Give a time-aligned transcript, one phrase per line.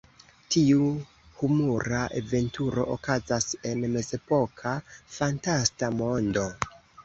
[0.53, 0.85] Tiu
[1.41, 4.75] humura aventuro okazas en mezepoka
[5.21, 6.51] fantasta mondo.